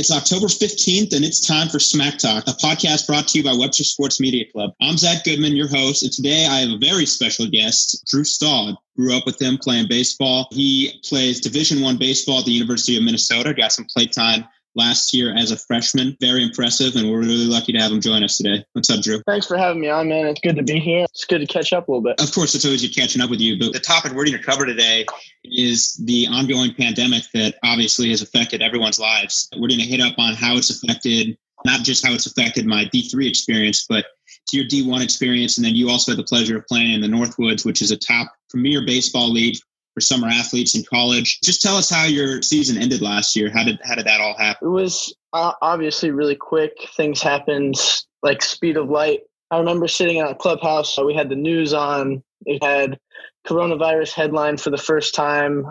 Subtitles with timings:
[0.00, 3.52] it's October 15th and it's time for Smack Talk, a podcast brought to you by
[3.52, 4.70] Webster Sports Media Club.
[4.80, 8.78] I'm Zach Goodman, your host, and today I have a very special guest, Drew Staude.
[8.96, 10.48] Grew up with him playing baseball.
[10.52, 15.12] He plays Division One baseball at the University of Minnesota, got some play time last
[15.14, 16.16] year as a freshman.
[16.20, 18.64] Very impressive, and we're really lucky to have him join us today.
[18.72, 19.22] What's up, Drew?
[19.26, 20.26] Thanks for having me on, man.
[20.26, 21.04] It's good to be here.
[21.10, 22.20] It's good to catch up a little bit.
[22.20, 24.44] Of course, it's always good catching up with you, but the topic we're going to
[24.44, 25.06] cover today
[25.44, 29.48] is the ongoing pandemic that obviously has affected everyone's lives.
[29.54, 32.84] We're going to hit up on how it's affected, not just how it's affected my
[32.86, 34.06] D3 experience, but
[34.48, 35.58] to your D1 experience.
[35.58, 37.96] And then you also had the pleasure of playing in the Northwoods, which is a
[37.96, 39.56] top premier baseball league
[39.94, 41.40] for summer athletes in college.
[41.42, 43.50] Just tell us how your season ended last year.
[43.50, 44.68] How did how did that all happen?
[44.68, 46.72] It was uh, obviously really quick.
[46.96, 47.74] Things happened
[48.22, 49.20] like speed of light.
[49.50, 50.98] I remember sitting in a clubhouse.
[50.98, 52.22] We had the news on.
[52.46, 52.98] It had
[53.46, 55.66] coronavirus headline for the first time.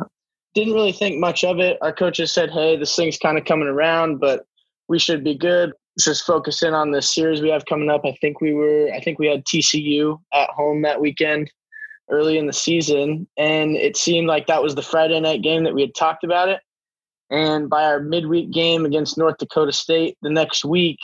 [0.56, 1.78] Didn't really think much of it.
[1.82, 4.46] Our coaches said, "Hey, this thing's kind of coming around, but
[4.88, 8.02] we should be good." Just focus in on this series we have coming up.
[8.06, 8.90] I think we were.
[8.94, 11.50] I think we had TCU at home that weekend
[12.10, 15.74] early in the season, and it seemed like that was the Friday night game that
[15.74, 16.62] we had talked about it.
[17.32, 21.00] And by our midweek game against North Dakota State the next week,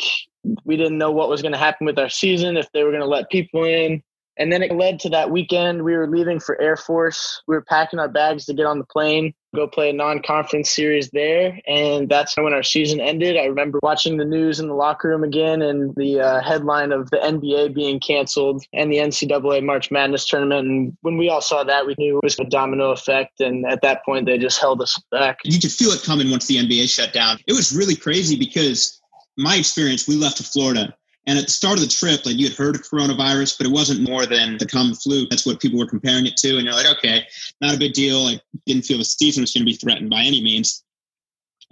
[0.63, 3.01] we didn't know what was going to happen with our season, if they were going
[3.01, 4.01] to let people in.
[4.37, 5.83] And then it led to that weekend.
[5.83, 7.41] We were leaving for Air Force.
[7.47, 11.09] We were packing our bags to get on the plane go play a non-conference series
[11.11, 11.59] there.
[11.65, 13.37] And that's when our season ended.
[13.37, 17.09] I remember watching the news in the locker room again and the uh, headline of
[17.09, 20.67] the nba being canceled and the ncaa march madness tournament.
[20.67, 23.39] And when we all saw that we knew it was a domino effect.
[23.39, 25.39] And at that point they just held us back.
[25.43, 27.39] You could feel it coming once the nba shut down.
[27.47, 29.01] It was really crazy because
[29.37, 30.95] my experience we left to florida
[31.27, 33.71] and at the start of the trip, like you had heard of coronavirus, but it
[33.71, 35.27] wasn't more than the common flu.
[35.29, 36.57] That's what people were comparing it to.
[36.57, 37.23] And you're like, okay,
[37.61, 38.27] not a big deal.
[38.27, 40.83] I didn't feel the season was going to be threatened by any means.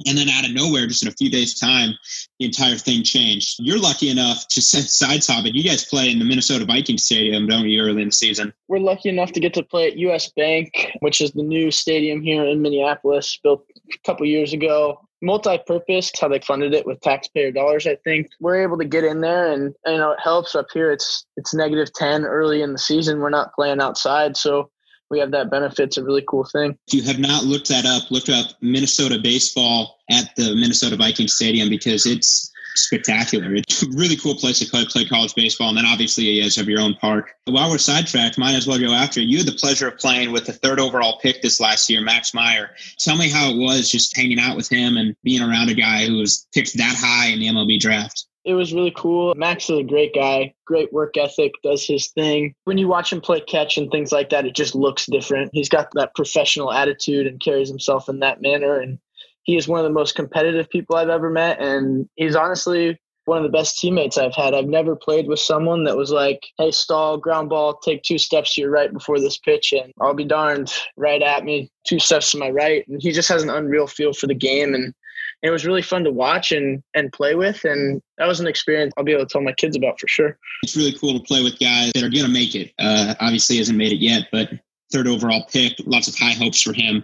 [0.07, 1.93] And then out of nowhere, just in a few days' time,
[2.39, 3.57] the entire thing changed.
[3.59, 5.53] You're lucky enough to side topic.
[5.53, 8.53] You guys play in the Minnesota Vikings Stadium, don't you, early in the season?
[8.67, 12.23] We're lucky enough to get to play at US Bank, which is the new stadium
[12.23, 17.51] here in Minneapolis, built a couple years ago multi-purpose how they funded it with taxpayer
[17.51, 18.29] dollars i think.
[18.39, 20.91] We're able to get in there and you know it helps up here.
[20.91, 23.19] It's it's negative 10 early in the season.
[23.19, 24.69] We're not playing outside so
[25.09, 25.83] we have that benefit.
[25.83, 26.77] It's a really cool thing.
[26.87, 31.33] If you have not looked that up look up minnesota baseball at the minnesota vikings
[31.33, 33.55] stadium because it's spectacular.
[33.55, 35.69] It's a really cool place to play, play college baseball.
[35.69, 37.33] And then obviously you guys have your own park.
[37.45, 39.21] While we're sidetracked, might as well go after.
[39.21, 42.33] You had the pleasure of playing with the third overall pick this last year, Max
[42.33, 42.71] Meyer.
[42.97, 46.05] Tell me how it was just hanging out with him and being around a guy
[46.05, 48.25] who was picked that high in the MLB draft.
[48.45, 49.33] It was really cool.
[49.35, 52.53] Max is a great guy, great work ethic, does his thing.
[52.65, 55.51] When you watch him play catch and things like that, it just looks different.
[55.53, 58.79] He's got that professional attitude and carries himself in that manner.
[58.79, 58.99] And
[59.43, 63.37] he is one of the most competitive people I've ever met, and he's honestly one
[63.37, 64.53] of the best teammates I've had.
[64.53, 68.55] I've never played with someone that was like, "Hey, stall, ground ball, take two steps
[68.55, 72.31] to your right before this pitch, and I'll be darned, right at me, two steps
[72.31, 74.93] to my right." And he just has an unreal feel for the game, and
[75.41, 78.93] it was really fun to watch and and play with, and that was an experience
[78.97, 80.37] I'll be able to tell my kids about for sure.
[80.63, 82.73] It's really cool to play with guys that are going to make it.
[82.79, 84.49] Uh, obviously, hasn't made it yet, but
[84.91, 87.03] third overall pick, lots of high hopes for him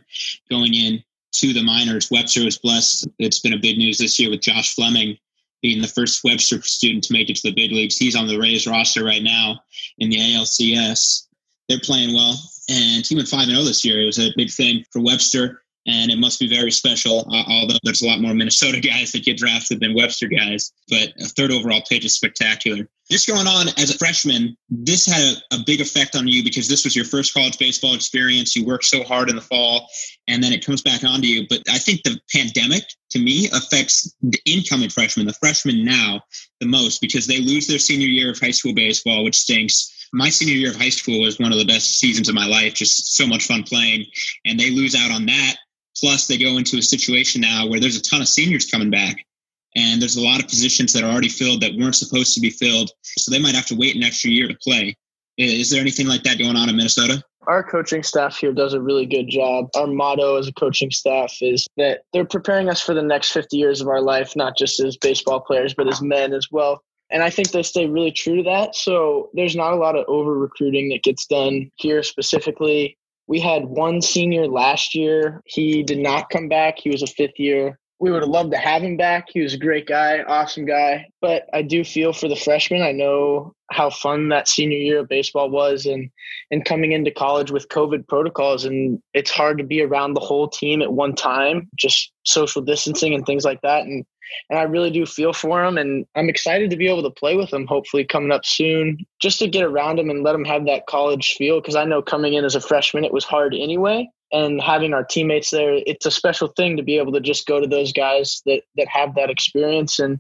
[0.50, 2.10] going in to the minors.
[2.12, 3.08] Webster was blessed.
[3.20, 5.18] It's been a big news this year with Josh Fleming
[5.62, 7.98] being the first Webster student to make it to the big leagues.
[7.98, 9.60] He's on the Rays roster right now
[9.98, 11.28] in the ALCS.
[11.68, 14.02] They're playing well, and he went five and zero oh this year.
[14.02, 17.28] It was a big thing for Webster and it must be very special.
[17.32, 21.14] Uh, although there's a lot more Minnesota guys that get drafted than Webster guys, but
[21.20, 22.88] a third overall pick is spectacular.
[23.10, 26.68] Just going on as a freshman, this had a, a, big effect on you because
[26.68, 28.56] this was your first college baseball experience.
[28.56, 29.88] You worked so hard in the fall,
[30.28, 31.48] and then it comes back onto you.
[31.50, 36.22] But I think the pandemic, to me, affects the incoming freshmen, the freshmen now,
[36.60, 40.30] the most because they lose their senior year of high school baseball, which stinks my
[40.30, 42.74] senior year of high school was one of the best seasons of my life.
[42.74, 44.06] Just so much fun playing,
[44.46, 45.56] and they lose out on that.
[46.00, 49.26] Plus, they go into a situation now where there's a ton of seniors coming back,
[49.76, 52.50] and there's a lot of positions that are already filled that weren't supposed to be
[52.50, 52.92] filled.
[53.04, 54.96] So they might have to wait an extra year to play.
[55.38, 57.24] Is there anything like that going on in Minnesota?
[57.48, 59.70] Our coaching staff here does a really good job.
[59.76, 63.58] Our motto as a coaching staff is that they're preparing us for the next 50
[63.58, 66.84] years of our life, not just as baseball players, but as men as well.
[67.10, 68.76] And I think they stay really true to that.
[68.76, 72.98] So there's not a lot of over recruiting that gets done here specifically.
[73.30, 75.44] We had one senior last year.
[75.46, 76.80] He did not come back.
[76.80, 77.78] He was a fifth year.
[78.00, 79.28] We would have loved to have him back.
[79.32, 81.06] He was a great guy, awesome guy.
[81.22, 82.82] But I do feel for the freshmen.
[82.82, 86.10] I know how fun that senior year of baseball was and
[86.50, 90.48] and coming into college with COVID protocols and it's hard to be around the whole
[90.48, 93.84] team at one time, just social distancing and things like that.
[93.84, 94.06] And
[94.50, 95.78] and I really do feel for him.
[95.78, 97.68] And I'm excited to be able to play with him.
[97.68, 101.34] Hopefully, coming up soon, just to get around him and let him have that college
[101.34, 101.62] feel.
[101.62, 104.10] Because I know coming in as a freshman, it was hard anyway.
[104.32, 107.60] And having our teammates there, it's a special thing to be able to just go
[107.60, 110.20] to those guys that that have that experience and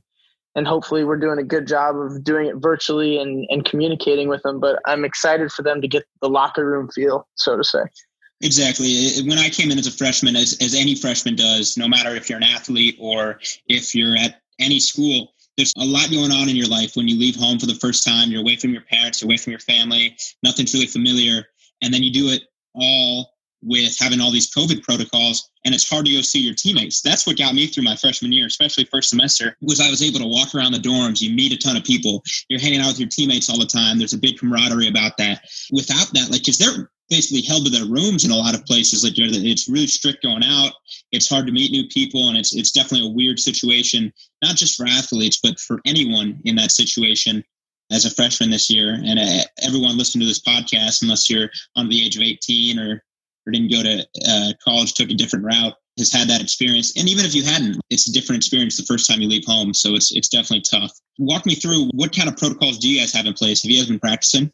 [0.56, 4.42] and hopefully we're doing a good job of doing it virtually and, and communicating with
[4.44, 4.60] them.
[4.60, 7.84] But I'm excited for them to get the locker room feel, so to say.
[8.42, 9.22] Exactly.
[9.26, 12.30] When I came in as a freshman, as, as any freshman does, no matter if
[12.30, 16.56] you're an athlete or if you're at any school, there's a lot going on in
[16.56, 18.32] your life when you leave home for the first time.
[18.32, 21.46] You're away from your parents, you're away from your family, nothing's really familiar.
[21.82, 22.44] And then you do it
[22.76, 27.02] all with having all these COVID protocols, and it's hard to go see your teammates.
[27.02, 30.20] That's what got me through my freshman year, especially first semester, was I was able
[30.20, 31.22] to walk around the dorms.
[31.22, 32.24] You meet a ton of people.
[32.48, 33.98] You're hanging out with your teammates all the time.
[33.98, 35.42] There's a big camaraderie about that.
[35.72, 39.04] Without that, like, because they're basically held to their rooms in a lot of places.
[39.04, 40.74] Like, it's really strict going out.
[41.12, 44.14] It's hard to meet new people, and it's it's definitely a weird situation,
[44.44, 47.44] not just for athletes, but for anyone in that situation
[47.92, 49.00] as a freshman this year.
[49.04, 53.04] And uh, everyone listening to this podcast, unless you're under the age of 18 or
[53.48, 56.96] or didn't go to uh, college, took a different route, has had that experience.
[56.98, 59.74] And even if you hadn't, it's a different experience the first time you leave home.
[59.74, 60.92] So it's it's definitely tough.
[61.18, 63.64] Walk me through what kind of protocols do you guys have in place?
[63.64, 64.52] Have you guys been practicing?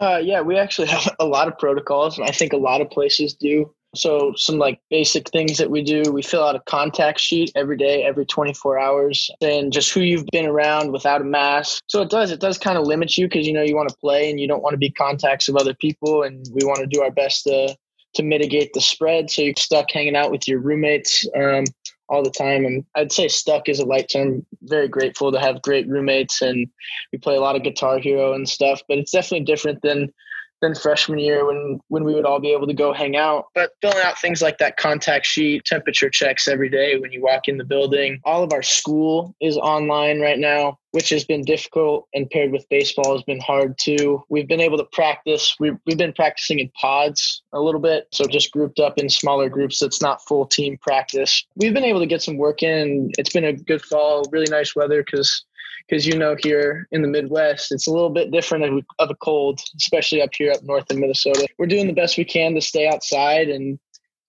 [0.00, 2.90] Uh, yeah, we actually have a lot of protocols, and I think a lot of
[2.90, 3.72] places do.
[3.94, 7.76] So some like basic things that we do, we fill out a contact sheet every
[7.76, 11.82] day, every 24 hours, and just who you've been around without a mask.
[11.88, 13.96] So it does, it does kind of limit you because you know you want to
[13.96, 16.86] play and you don't want to be contacts of other people, and we want to
[16.86, 17.76] do our best to
[18.14, 19.30] to mitigate the spread.
[19.30, 21.64] So you're stuck hanging out with your roommates um,
[22.10, 22.64] all the time.
[22.66, 24.44] And I'd say stuck is a light term.
[24.62, 26.68] Very grateful to have great roommates, and
[27.12, 28.82] we play a lot of Guitar Hero and stuff.
[28.88, 30.12] But it's definitely different than
[30.60, 33.46] than freshman year when when we would all be able to go hang out.
[33.54, 37.48] But filling out things like that contact sheet, temperature checks every day when you walk
[37.48, 38.20] in the building.
[38.24, 42.68] All of our school is online right now, which has been difficult and paired with
[42.68, 44.22] baseball has been hard too.
[44.28, 45.54] We've been able to practice.
[45.58, 48.08] We've, we've been practicing in pods a little bit.
[48.12, 49.78] So just grouped up in smaller groups.
[49.78, 51.44] That's not full team practice.
[51.56, 53.10] We've been able to get some work in.
[53.18, 55.44] It's been a good fall, really nice weather because
[55.88, 59.60] because you know here in the Midwest, it's a little bit different of, a cold,
[59.76, 61.46] especially up here up north in Minnesota.
[61.58, 63.78] We're doing the best we can to stay outside and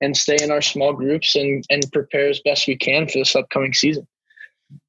[0.01, 3.35] and stay in our small groups and and prepare as best we can for this
[3.35, 4.07] upcoming season.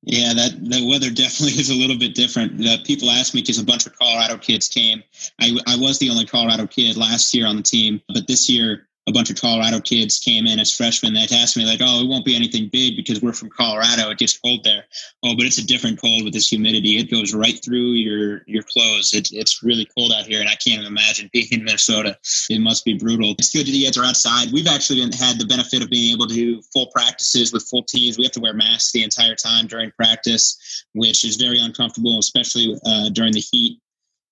[0.02, 2.64] Yeah, that the weather definitely is a little bit different.
[2.66, 5.02] Uh, people ask me because a bunch of Colorado kids came.
[5.40, 8.88] I, I was the only Colorado kid last year on the team, but this year
[9.08, 12.06] a bunch of Colorado kids came in as freshmen that asked me like, "Oh, it
[12.06, 14.10] won't be anything big because we're from Colorado.
[14.10, 14.84] It gets cold there."
[15.24, 16.98] Oh, but it's a different cold with this humidity.
[16.98, 19.12] It goes right through your your clothes.
[19.12, 22.16] It's it's really cold out here, and I can't imagine being in Minnesota.
[22.48, 23.34] It must be brutal.
[23.38, 24.52] It's good that you guys are outside.
[24.52, 27.82] We've actually been, had the benefit of being able to do full practices with full
[27.82, 28.18] teams.
[28.18, 32.78] We have to wear masks the entire time during practice, which is very uncomfortable, especially
[32.86, 33.80] uh, during the heat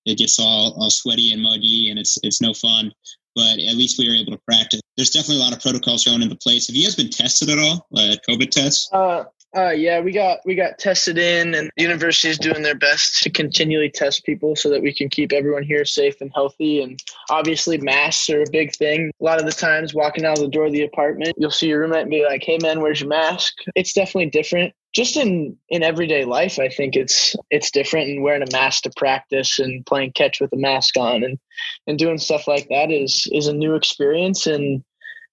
[0.07, 2.91] it gets all, all sweaty and muggy and it's it's no fun
[3.35, 4.81] but at least we were able to practice.
[4.97, 6.67] There's definitely a lot of protocols going into place.
[6.67, 8.89] Have you guys been tested at all, uh, COVID tests?
[8.93, 9.25] Uh,
[9.57, 13.21] uh, yeah, we got we got tested in, and the university is doing their best
[13.23, 16.83] to continually test people so that we can keep everyone here safe and healthy.
[16.83, 19.11] And obviously, masks are a big thing.
[19.21, 21.67] A lot of the times, walking out of the door of the apartment, you'll see
[21.67, 24.73] your roommate and be like, "Hey, man, where's your mask?" It's definitely different.
[24.93, 28.09] Just in in everyday life, I think it's it's different.
[28.11, 31.39] And wearing a mask to practice and playing catch with a mask on and
[31.87, 34.83] and doing stuff like that is is a new experience and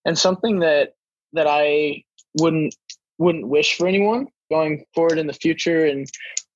[0.05, 0.93] and something that
[1.33, 2.03] that I
[2.39, 2.75] wouldn't
[3.17, 6.07] wouldn't wish for anyone going forward in the future and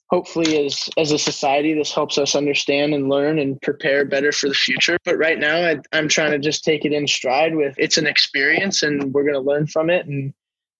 [0.09, 4.47] hopefully as as a society this helps us understand and learn and prepare better for
[4.47, 7.75] the future but right now I, i'm trying to just take it in stride with
[7.77, 10.33] it's an experience and we're going to learn from it and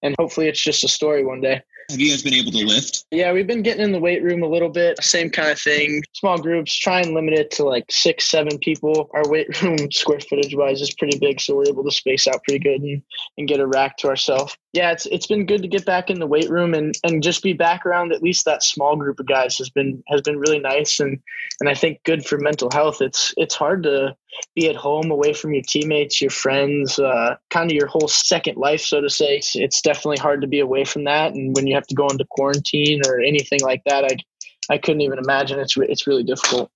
[0.04, 3.06] and hopefully it's just a story one day have you guys been able to lift?
[3.12, 5.02] Yeah, we've been getting in the weight room a little bit.
[5.04, 6.04] Same kind of thing.
[6.14, 9.10] Small groups, try and limit it to like six, seven people.
[9.14, 12.44] Our weight room square footage wise is pretty big, so we're able to space out
[12.44, 13.02] pretty good and,
[13.38, 14.58] and get a rack to ourselves.
[14.74, 17.44] Yeah, it's it's been good to get back in the weight room and, and just
[17.44, 20.60] be back around at least that small group of guys has been has been really
[20.60, 21.20] nice and
[21.60, 23.02] and I think good for mental health.
[23.02, 24.16] It's it's hard to
[24.56, 28.58] be at home away from your teammates, your friends, uh, kind of your whole second
[28.58, 29.38] life, so to say.
[29.38, 31.34] It's, it's, definitely hard to be away from that.
[31.34, 35.02] And when you have to go into quarantine or anything like that, I, I couldn't
[35.02, 35.60] even imagine.
[35.60, 36.72] It's, re- it's really difficult.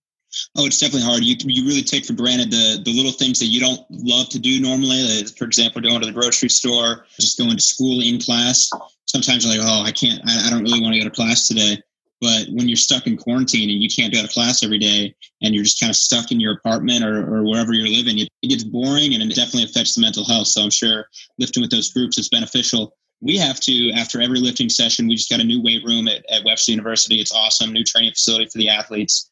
[0.58, 1.24] Oh, it's definitely hard.
[1.24, 4.40] You you really take for granted the the little things that you don't love to
[4.40, 5.02] do normally.
[5.02, 8.70] Like, for example, going to the grocery store, just going to school in class.
[9.06, 10.22] Sometimes you're like, oh, I can't.
[10.28, 11.82] I, I don't really want to go to class today.
[12.22, 15.54] But when you're stuck in quarantine and you can't go to class every day and
[15.54, 18.48] you're just kind of stuck in your apartment or, or wherever you're living, it, it
[18.48, 20.48] gets boring and it definitely affects the mental health.
[20.48, 21.06] So I'm sure
[21.38, 22.96] lifting with those groups is beneficial.
[23.22, 26.26] We have to after every lifting session we just got a new weight room at,
[26.30, 27.20] at webster university.
[27.20, 27.72] It's awesome.
[27.72, 29.32] New training facility for the athletes.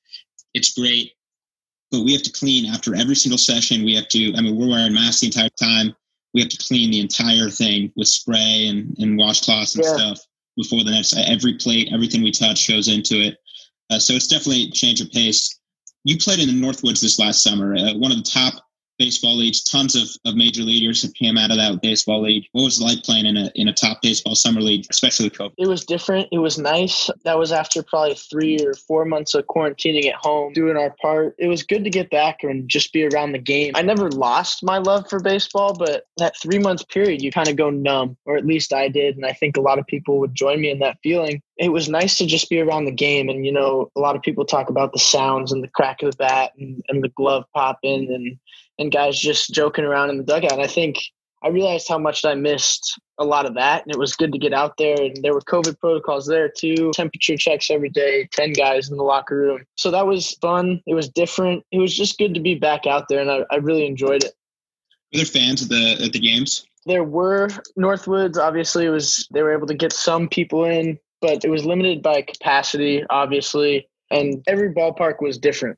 [0.54, 1.14] It's great.
[1.92, 3.84] But we have to clean after every single session.
[3.84, 5.96] We have to i mean we're wearing masks the entire time.
[6.34, 9.96] We have to clean the entire thing with spray and, and washcloths and yeah.
[9.96, 10.20] stuff
[10.58, 13.38] before the next every plate everything we touch goes into it.
[13.90, 15.60] Uh, so it's definitely a change of pace.
[16.04, 18.56] You played in the northwoods this last summer uh, one of the top
[19.04, 19.62] baseball leagues.
[19.64, 22.46] Tons of, of major leaguers have came out of that baseball league.
[22.54, 25.54] What was it like playing in a in a top baseball summer league, especially COVID?
[25.58, 26.30] It was different.
[26.32, 27.10] It was nice.
[27.26, 31.36] That was after probably three or four months of quarantining at home, doing our part.
[31.38, 33.74] It was good to get back and just be around the game.
[33.76, 37.56] I never lost my love for baseball, but that three months period, you kind of
[37.56, 40.36] go numb, or at least I did, and I think a lot of people would
[40.36, 43.30] join me in that feeling it was nice to just be around the game.
[43.30, 46.12] And, you know, a lot of people talk about the sounds and the crack of
[46.12, 48.38] the bat and, and the glove popping and
[48.80, 50.54] and guys just joking around in the dugout.
[50.54, 50.98] And I think
[51.44, 54.40] I realized how much I missed a lot of that, and it was good to
[54.40, 54.96] get out there.
[54.98, 59.04] And there were COVID protocols there too, temperature checks every day, ten guys in the
[59.04, 59.66] locker room.
[59.76, 60.82] So that was fun.
[60.88, 61.64] It was different.
[61.72, 64.34] It was just good to be back out there, and I, I really enjoyed it.
[65.12, 66.66] Were there fans at the at the games?
[66.86, 68.38] There were Northwoods.
[68.38, 72.02] Obviously, it was they were able to get some people in, but it was limited
[72.02, 75.78] by capacity, obviously, and every ballpark was different.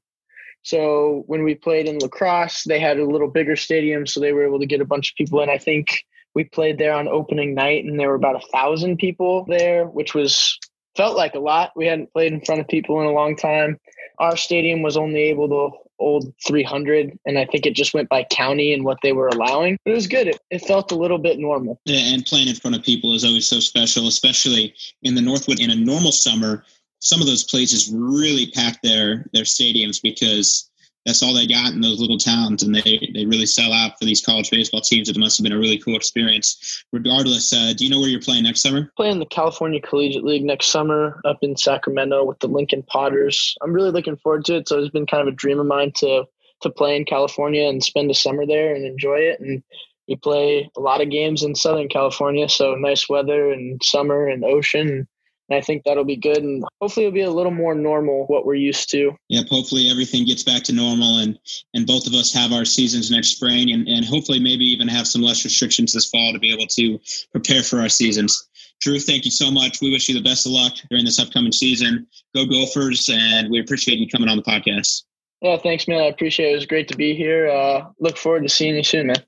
[0.66, 4.34] So when we played in La Crosse, they had a little bigger stadium, so they
[4.34, 5.50] were able to get a bunch of people in.
[5.50, 6.04] I think
[6.34, 10.16] we played there on opening night, and there were about a thousand people there, which
[10.16, 10.58] was
[10.98, 11.72] felt like a lot.
[11.76, 13.80] We hadn't played in front of people in a long time.
[14.18, 18.26] Our stadium was only able to hold 300, and I think it just went by
[18.32, 19.78] county and what they were allowing.
[19.86, 20.30] But it was good.
[20.30, 21.80] It, it felt a little bit normal.
[21.86, 25.60] Yeah, and playing in front of people is always so special, especially in the Northwood
[25.60, 26.64] in a normal summer
[27.06, 30.70] some of those places really pack their their stadiums because
[31.06, 34.06] that's all they got in those little towns, and they they really sell out for
[34.06, 35.08] these college baseball teams.
[35.08, 36.84] It must have been a really cool experience.
[36.92, 38.92] Regardless, uh, do you know where you're playing next summer?
[38.98, 43.56] Playing the California Collegiate League next summer up in Sacramento with the Lincoln Potters.
[43.62, 44.68] I'm really looking forward to it.
[44.68, 46.26] So it's been kind of a dream of mine to
[46.62, 49.40] to play in California and spend a summer there and enjoy it.
[49.40, 49.62] And
[50.08, 54.44] we play a lot of games in Southern California, so nice weather and summer and
[54.44, 55.08] ocean.
[55.50, 56.38] And I think that'll be good.
[56.38, 59.16] And hopefully it'll be a little more normal what we're used to.
[59.30, 59.48] Yep.
[59.50, 61.38] Hopefully everything gets back to normal and,
[61.74, 65.08] and both of us have our seasons next spring and, and hopefully maybe even have
[65.08, 67.00] some less restrictions this fall to be able to
[67.32, 68.48] prepare for our seasons.
[68.82, 69.82] Drew, thank you so much.
[69.82, 72.08] We wish you the best of luck during this upcoming season.
[72.34, 75.04] Go Gophers, and we appreciate you coming on the podcast.
[75.42, 76.02] Yeah, thanks, man.
[76.02, 76.52] I appreciate it.
[76.52, 77.50] It was great to be here.
[77.50, 79.24] Uh, look forward to seeing you soon, man.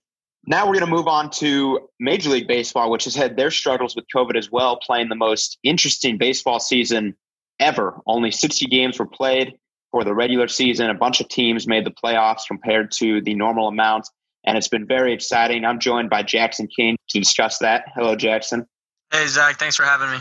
[0.49, 3.97] Now we're going to move on to Major League Baseball, which has had their struggles
[3.97, 7.17] with COVID as well, playing the most interesting baseball season
[7.59, 7.99] ever.
[8.07, 9.55] Only 60 games were played
[9.91, 10.89] for the regular season.
[10.89, 14.07] A bunch of teams made the playoffs compared to the normal amount,
[14.45, 15.65] and it's been very exciting.
[15.65, 17.83] I'm joined by Jackson King to discuss that.
[17.93, 18.65] Hello, Jackson.
[19.11, 19.59] Hey, Zach.
[19.59, 20.17] Thanks for having me.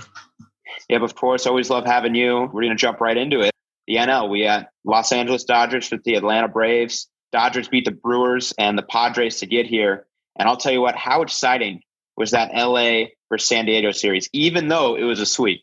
[0.88, 1.46] Yep, of course.
[1.46, 2.50] Always love having you.
[2.52, 3.52] We're going to jump right into it.
[3.86, 7.08] The NL, we got Los Angeles Dodgers with the Atlanta Braves.
[7.30, 10.06] Dodgers beat the Brewers and the Padres to get here.
[10.38, 11.80] And I'll tell you what, how exciting
[12.16, 15.62] was that LA versus San Diego series, even though it was a sweep?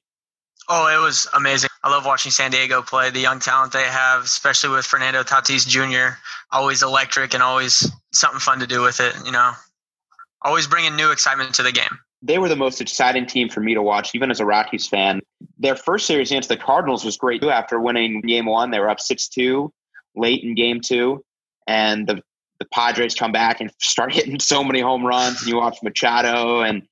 [0.69, 1.69] Oh, it was amazing.
[1.83, 3.09] I love watching San Diego play.
[3.09, 6.17] The young talent they have, especially with Fernando Tatis Jr.,
[6.51, 9.13] always electric and always something fun to do with it.
[9.25, 9.51] You know,
[10.41, 11.99] always bringing new excitement to the game.
[12.21, 15.19] They were the most exciting team for me to watch, even as a Rockies fan.
[15.57, 17.49] Their first series against the Cardinals was great too.
[17.49, 19.69] After winning game one, they were up 6 2
[20.15, 21.23] late in game two.
[21.67, 22.21] And the
[22.63, 25.41] the Padres come back and start hitting so many home runs.
[25.41, 26.83] And you watch Machado and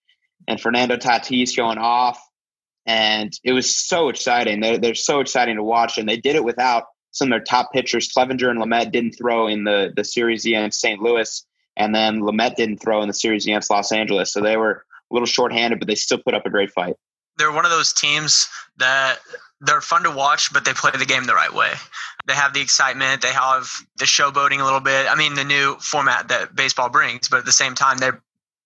[0.48, 2.20] and Fernando Tatis going off,
[2.86, 4.60] and it was so exciting.
[4.60, 7.72] They're they're so exciting to watch, and they did it without some of their top
[7.72, 8.12] pitchers.
[8.12, 11.02] Clevinger and Lamet didn't throw in the the series against St.
[11.02, 11.46] Louis,
[11.78, 14.34] and then Lamet didn't throw in the series against Los Angeles.
[14.34, 16.96] So they were a little shorthanded, but they still put up a great fight.
[17.38, 19.20] They're one of those teams that
[19.62, 21.72] they're fun to watch, but they play the game the right way.
[22.26, 23.22] They have the excitement.
[23.22, 25.08] They have the showboating a little bit.
[25.08, 28.22] I mean, the new format that baseball brings, but at the same time, they're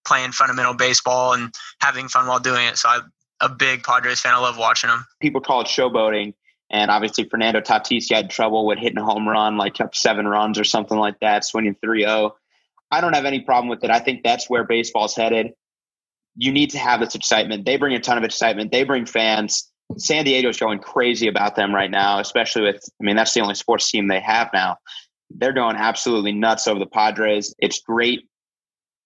[0.07, 2.77] playing fundamental baseball and having fun while doing it.
[2.77, 3.11] So I'm
[3.41, 4.33] a big Padres fan.
[4.33, 5.05] I love watching them.
[5.19, 6.33] People call it showboating.
[6.69, 10.57] And obviously, Fernando Tatis in trouble with hitting a home run, like up seven runs
[10.57, 12.35] or something like that, swinging 3 0.
[12.89, 13.91] I don't have any problem with it.
[13.91, 15.51] I think that's where baseball's headed.
[16.37, 17.65] You need to have this excitement.
[17.65, 21.73] They bring a ton of excitement, they bring fans San Diego's going crazy about them
[21.73, 24.77] right now, especially with, I mean, that's the only sports team they have now.
[25.29, 27.53] They're going absolutely nuts over the Padres.
[27.59, 28.27] It's great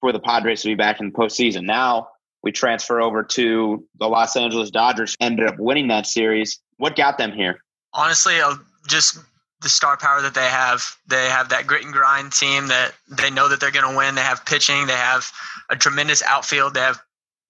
[0.01, 1.63] for the Padres to be back in the postseason.
[1.63, 2.09] Now
[2.43, 6.59] we transfer over to the Los Angeles Dodgers, ended up winning that series.
[6.77, 7.61] What got them here?
[7.93, 8.55] Honestly, uh,
[8.87, 9.19] just
[9.61, 10.97] the star power that they have.
[11.07, 14.15] They have that grit and grind team that they know that they're going to win.
[14.15, 14.87] They have pitching.
[14.87, 15.29] They have
[15.69, 16.73] a tremendous outfield.
[16.73, 17.01] They have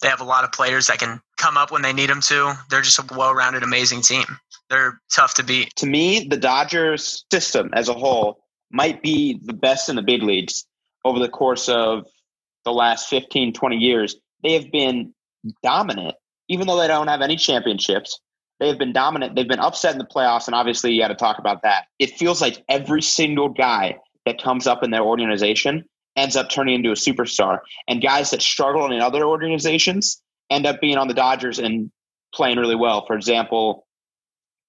[0.01, 2.57] They have a lot of players that can come up when they need them to.
[2.69, 4.25] They're just a well rounded, amazing team.
[4.69, 5.75] They're tough to beat.
[5.77, 10.23] To me, the Dodgers system as a whole might be the best in the big
[10.23, 10.65] leagues
[11.03, 12.05] over the course of
[12.65, 14.15] the last 15, 20 years.
[14.43, 15.13] They have been
[15.63, 16.15] dominant,
[16.47, 18.19] even though they don't have any championships.
[18.59, 19.35] They have been dominant.
[19.35, 21.85] They've been upset in the playoffs, and obviously, you got to talk about that.
[21.97, 25.85] It feels like every single guy that comes up in their organization
[26.15, 27.59] ends up turning into a superstar.
[27.87, 31.91] And guys that struggle in other organizations end up being on the Dodgers and
[32.33, 33.05] playing really well.
[33.05, 33.87] For example,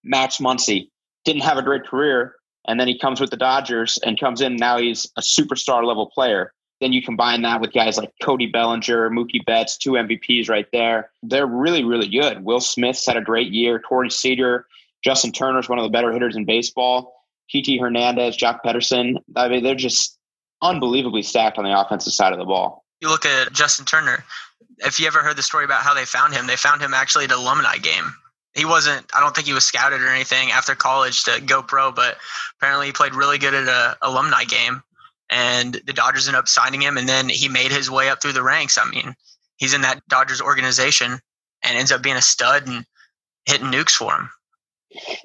[0.04, 0.88] Max Muncy
[1.25, 4.56] didn't have a great career, and then he comes with the Dodgers and comes in.
[4.56, 6.52] Now he's a superstar level player.
[6.80, 11.11] Then you combine that with guys like Cody Bellinger, Mookie Betts, two MVPs right there.
[11.23, 12.42] They're really, really good.
[12.42, 13.78] Will Smith's had a great year.
[13.78, 14.66] Corey Seager,
[15.04, 17.14] Justin Turner's one of the better hitters in baseball.
[17.54, 19.16] Kike Hernandez, Joc Pederson.
[19.37, 20.18] I mean, they're just
[20.62, 22.84] unbelievably stacked on the offensive side of the ball.
[23.00, 24.24] You look at Justin Turner.
[24.78, 27.24] If you ever heard the story about how they found him, they found him actually
[27.24, 28.14] at an alumni game.
[28.54, 31.92] He wasn't, I don't think he was scouted or anything after college to go pro,
[31.92, 32.16] but
[32.56, 34.82] apparently he played really good at an alumni game.
[35.28, 38.32] And the Dodgers ended up signing him, and then he made his way up through
[38.32, 38.78] the ranks.
[38.78, 39.14] I mean,
[39.58, 41.20] he's in that Dodgers organization
[41.62, 42.84] and ends up being a stud and
[43.46, 44.30] hitting nukes for him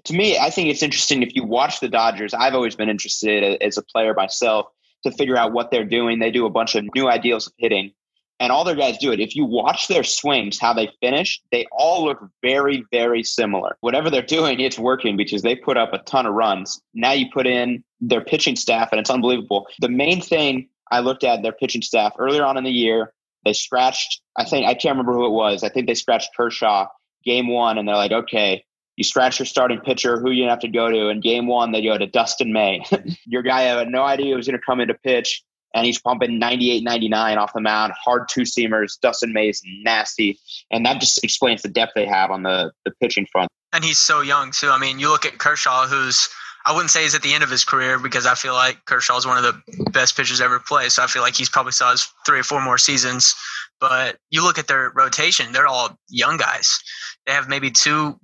[0.03, 2.33] to me, I think it's interesting if you watch the Dodgers.
[2.33, 4.67] I've always been interested as a player myself
[5.05, 6.19] to figure out what they're doing.
[6.19, 7.93] They do a bunch of new ideals of hitting,
[8.39, 9.19] and all their guys do it.
[9.19, 13.77] If you watch their swings, how they finish, they all look very, very similar.
[13.79, 16.81] Whatever they're doing, it's working because they put up a ton of runs.
[16.93, 19.67] Now you put in their pitching staff, and it's unbelievable.
[19.79, 23.13] The main thing I looked at their pitching staff earlier on in the year,
[23.45, 25.63] they scratched, I think, I can't remember who it was.
[25.63, 26.88] I think they scratched Kershaw
[27.24, 28.65] game one, and they're like, okay,
[28.97, 31.09] you scratch your starting pitcher, who you have to go to.
[31.09, 32.83] In game one, they go to Dustin May.
[33.25, 36.39] your guy had no idea he was going to come into pitch, and he's pumping
[36.39, 39.00] 98, 99 off the mound, hard two seamers.
[39.00, 40.39] Dustin May is nasty.
[40.72, 43.50] And that just explains the depth they have on the, the pitching front.
[43.74, 44.70] And he's so young, too.
[44.70, 46.29] I mean, you look at Kershaw, who's
[46.65, 49.17] I wouldn't say he's at the end of his career because I feel like Kershaw
[49.17, 50.91] is one of the best pitchers ever played.
[50.91, 53.35] So I feel like he's probably saw his three or four more seasons.
[53.79, 56.79] But you look at their rotation; they're all young guys.
[57.27, 58.20] They have maybe two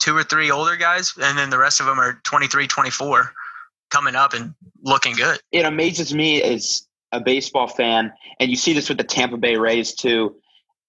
[0.00, 3.32] two or three older guys, and then the rest of them are 23, 24
[3.90, 5.38] coming up and looking good.
[5.52, 9.56] It amazes me as a baseball fan, and you see this with the Tampa Bay
[9.56, 10.36] Rays too.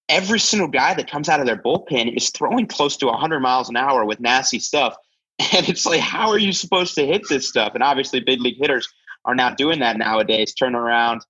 [0.08, 3.68] Every single guy that comes out of their bullpen is throwing close to 100 miles
[3.68, 4.96] an hour with nasty stuff.
[5.54, 7.72] And it's like, how are you supposed to hit this stuff?
[7.74, 8.88] And obviously, big league hitters
[9.24, 11.22] are not doing that nowadays, turning around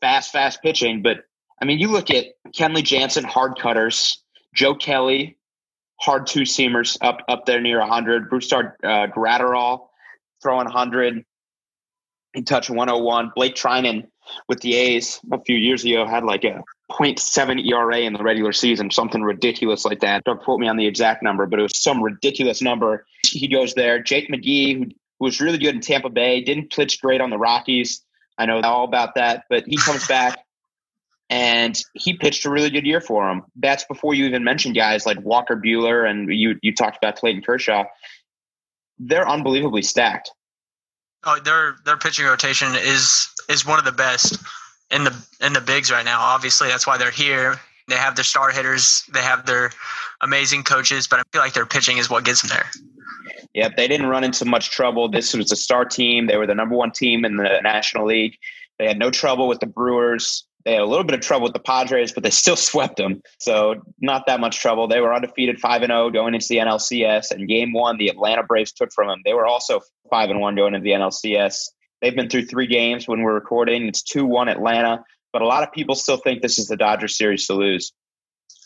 [0.00, 1.02] fast, fast pitching.
[1.02, 1.24] But
[1.60, 4.22] I mean, you look at Kenley Jansen, hard cutters,
[4.54, 5.38] Joe Kelly,
[6.00, 8.30] hard two seamers up up there near 100.
[8.30, 9.88] Brusdar uh, Graterol
[10.42, 11.24] throwing 100.
[12.34, 13.32] He touched 101.
[13.34, 14.06] Blake Treinen
[14.48, 18.52] with the A's a few years ago had like a 0.7 ERA in the regular
[18.52, 20.24] season, something ridiculous like that.
[20.24, 23.04] Don't quote me on the exact number, but it was some ridiculous number.
[23.26, 24.02] He goes there.
[24.02, 27.38] Jake McGee, who, who was really good in Tampa Bay, didn't pitch great on the
[27.38, 28.02] Rockies.
[28.38, 30.44] I know all about that, but he comes back
[31.30, 33.42] and he pitched a really good year for him.
[33.54, 37.42] That's before you even mentioned guys like Walker Buehler and you you talked about Clayton
[37.42, 37.84] Kershaw.
[38.98, 40.30] They're unbelievably stacked.
[41.24, 44.38] Oh, their their pitching rotation is is one of the best
[44.90, 46.20] in the in the bigs right now.
[46.20, 47.60] Obviously, that's why they're here.
[47.88, 49.72] They have their star hitters, they have their
[50.20, 52.70] amazing coaches, but I feel like their pitching is what gets them there.
[53.54, 55.08] Yep, they didn't run into much trouble.
[55.08, 56.28] This was a star team.
[56.28, 58.36] They were the number one team in the National League.
[58.78, 60.46] They had no trouble with the Brewers.
[60.64, 63.22] They had a little bit of trouble with the Padres, but they still swept them.
[63.38, 64.88] So not that much trouble.
[64.88, 67.30] They were undefeated, five and zero oh going into the NLCS.
[67.30, 69.22] And game one, the Atlanta Braves took from them.
[69.24, 71.70] They were also five and one going into the NLCS.
[72.00, 73.86] They've been through three games when we're recording.
[73.86, 77.16] It's two one Atlanta, but a lot of people still think this is the Dodgers
[77.16, 77.92] series to lose.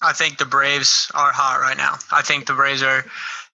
[0.03, 1.97] I think the Braves are hot right now.
[2.13, 3.05] I think the Braves are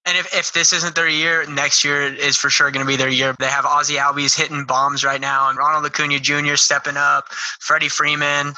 [0.07, 2.97] and if, if this isn't their year, next year is for sure going to be
[2.97, 3.35] their year.
[3.39, 6.57] They have Ozzie Albies hitting bombs right now, and Ronald Acuna Jr.
[6.57, 7.29] stepping up,
[7.61, 8.55] Freddie Freeman.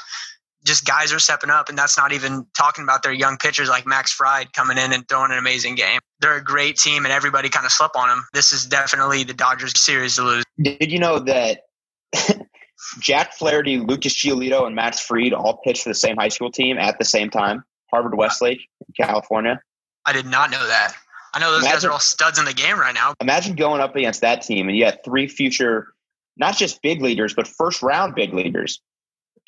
[0.63, 3.85] Just guys are stepping up, and that's not even talking about their young pitchers like
[3.85, 5.99] Max Fried coming in and throwing an amazing game.
[6.21, 8.23] They're a great team, and everybody kind of slept on them.
[8.33, 10.43] This is definitely the Dodgers series to lose.
[10.61, 11.63] Did you know that
[12.99, 16.77] Jack Flaherty, Lucas Giolito, and Max Fried all pitched for the same high school team
[16.77, 17.65] at the same time?
[17.91, 18.61] Harvard Westlake,
[18.95, 19.61] California.
[20.05, 20.95] I did not know that.
[21.33, 23.13] I know those imagine, guys are all studs in the game right now.
[23.19, 25.93] Imagine going up against that team and you had three future,
[26.37, 28.81] not just big leaders, but first round big leaders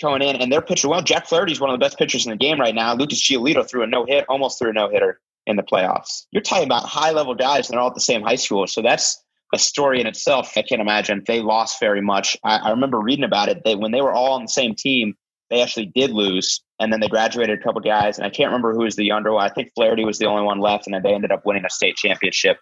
[0.02, 0.90] coming in, and their pitcher.
[0.90, 2.94] Well, Jack Flaherty is one of the best pitchers in the game right now.
[2.96, 6.26] Lucas Giolito threw a no hit, almost threw a no hitter in the playoffs.
[6.32, 8.68] You're talking about high level guys, and they're all at the same high school.
[8.68, 9.22] So that's
[9.54, 10.54] a story in itself.
[10.58, 12.36] I can't imagine they lost very much.
[12.44, 13.64] I, I remember reading about it.
[13.64, 15.16] They when they were all on the same team,
[15.50, 18.74] they actually did lose, and then they graduated a couple guys, and I can't remember
[18.74, 19.46] who was the younger one.
[19.46, 21.70] I think Flaherty was the only one left, and then they ended up winning a
[21.70, 22.58] state championship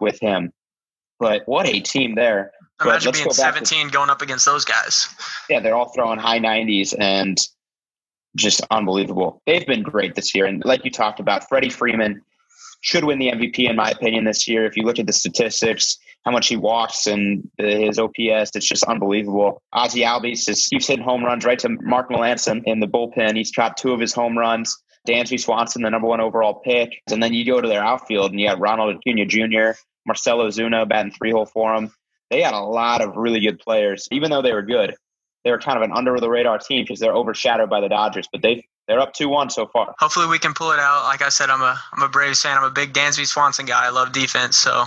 [0.00, 0.52] with him.
[1.18, 2.52] But what a team there!
[2.82, 5.08] Imagine being 17 to, going up against those guys.
[5.48, 7.38] Yeah, they're all throwing high 90s and
[8.36, 9.40] just unbelievable.
[9.46, 12.22] They've been great this year, and like you talked about, Freddie Freeman
[12.82, 14.66] should win the MVP in my opinion this year.
[14.66, 18.82] If you look at the statistics, how much he walks and his OPS, it's just
[18.84, 19.62] unbelievable.
[19.72, 23.36] Ozzie Albies just keeps hitting home runs right to Mark Melancon in the bullpen.
[23.36, 24.76] He's trapped two of his home runs.
[25.06, 27.00] Dansby Swanson, the number one overall pick.
[27.08, 30.88] And then you go to their outfield and you got Ronald Acuna Jr., Marcell Ozuna
[30.88, 31.92] batting three hole for him.
[32.30, 34.96] They had a lot of really good players, even though they were good.
[35.44, 38.28] They were kind of an under the radar team because they're overshadowed by the Dodgers,
[38.32, 39.94] but they they're up two one so far.
[40.00, 41.04] Hopefully we can pull it out.
[41.04, 42.58] Like I said, I'm a I'm a Braves fan.
[42.58, 43.86] I'm a big Dansby Swanson guy.
[43.86, 44.86] I love defense, so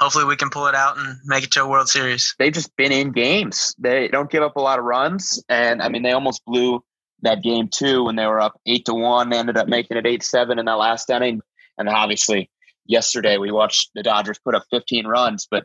[0.00, 2.34] hopefully we can pull it out and make it to a World Series.
[2.38, 3.74] They've just been in games.
[3.78, 6.82] They don't give up a lot of runs, and I mean they almost blew
[7.22, 9.30] that game too when they were up eight to one.
[9.30, 11.40] They ended up making it eight seven in that last inning,
[11.78, 12.50] and obviously
[12.86, 15.64] yesterday we watched the Dodgers put up 15 runs, but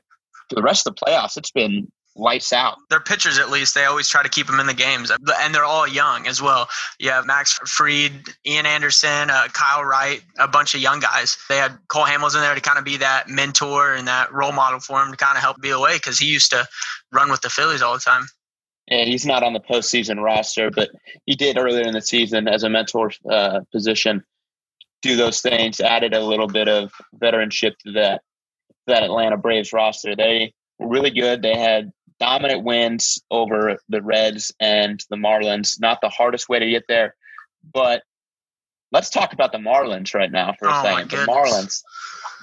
[0.50, 2.78] for the rest of the playoffs, it's been lights out.
[2.90, 5.66] Their pitchers, at least, they always try to keep them in the games, and they're
[5.66, 6.68] all young as well.
[7.00, 8.12] You have Max Fried,
[8.46, 11.38] Ian Anderson, uh, Kyle Wright, a bunch of young guys.
[11.50, 14.52] They had Cole Hamels in there to kind of be that mentor and that role
[14.52, 16.68] model for him to kind of help be away because he used to
[17.12, 18.26] run with the Phillies all the time.
[18.90, 20.90] And he's not on the postseason roster, but
[21.26, 24.24] he did earlier in the season as a mentor uh, position.
[25.02, 28.22] Do those things, added a little bit of veteranship to that
[28.88, 30.16] that Atlanta Braves roster.
[30.16, 31.42] They were really good.
[31.42, 35.80] They had dominant wins over the Reds and the Marlins.
[35.80, 37.16] Not the hardest way to get there,
[37.74, 38.04] but
[38.92, 41.12] let's talk about the Marlins right now for a oh second.
[41.12, 41.84] The Marlins,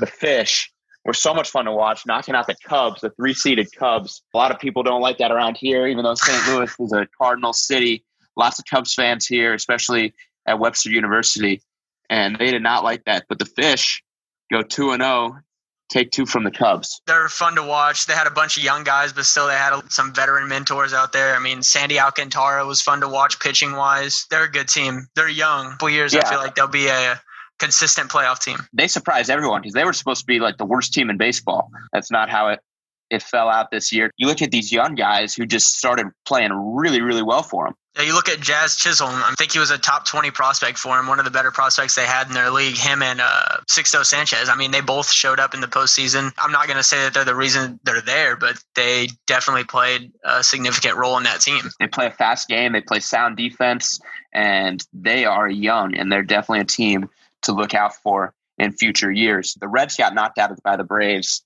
[0.01, 0.73] the fish,
[1.05, 4.23] were so much fun to watch, knocking out the Cubs, the three seeded Cubs.
[4.35, 6.49] A lot of people don't like that around here, even though St.
[6.49, 8.05] Louis is a Cardinal city.
[8.37, 10.15] Lots of Cubs fans here, especially
[10.47, 11.63] at Webster University.
[12.11, 13.27] And they did not like that.
[13.29, 14.03] But the fish
[14.51, 15.39] go 2 and 0
[15.89, 17.01] take two from the Cubs.
[17.07, 18.07] They're fun to watch.
[18.07, 21.13] They had a bunch of young guys, but still they had some veteran mentors out
[21.13, 21.35] there.
[21.35, 24.27] I mean, Sandy Alcantara was fun to watch pitching wise.
[24.31, 25.09] They're a good team.
[25.15, 25.73] They're young.
[25.73, 26.23] couple years, yeah.
[26.25, 27.21] I feel like they'll be a
[27.59, 28.59] consistent playoff team.
[28.73, 31.71] They surprised everyone because they were supposed to be like the worst team in baseball.
[31.93, 32.61] That's not how it
[33.11, 34.11] it fell out this year.
[34.17, 37.75] You look at these young guys who just started playing really, really well for them.
[37.97, 39.15] Yeah, you look at Jazz Chisholm.
[39.15, 41.95] I think he was a top 20 prospect for him, one of the better prospects
[41.95, 42.77] they had in their league.
[42.77, 44.51] Him and uh, Sixto Sanchez.
[44.51, 46.31] I mean, they both showed up in the postseason.
[46.37, 50.13] I'm not going to say that they're the reason they're there, but they definitely played
[50.25, 51.63] a significant role in that team.
[51.81, 53.99] They play a fast game, they play sound defense,
[54.33, 57.09] and they are young, and they're definitely a team
[57.43, 59.55] to look out for in future years.
[59.55, 61.43] The Reds got knocked out by the Braves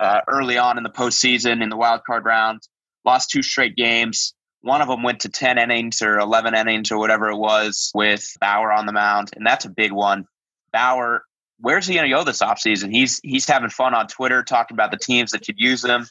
[0.00, 2.60] uh, early on in the postseason in the wild card round,
[3.04, 6.98] lost two straight games one of them went to 10 innings or 11 innings or
[6.98, 10.26] whatever it was with Bauer on the mound, and that's a big one.
[10.72, 11.24] Bauer,
[11.58, 12.92] where's he going to go this offseason?
[12.92, 16.06] He's he's having fun on Twitter talking about the teams that could use him,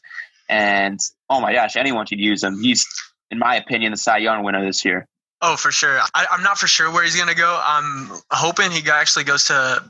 [0.47, 0.99] and
[1.30, 2.60] oh my gosh, anyone could use him.
[2.62, 2.86] He's,
[3.30, 5.06] in my opinion, the Cy Young winner this year.
[5.41, 5.99] Oh, for sure.
[6.13, 7.62] I, am not for sure where he's going to go.
[7.63, 9.89] I'm hoping he actually goes to